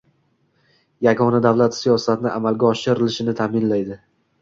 yagona 1.09 1.43
davlat 1.47 1.79
siyosatni 1.81 2.35
amalga 2.41 2.69
oshirilishini 2.73 3.41
ta'minlaydi. 3.45 4.05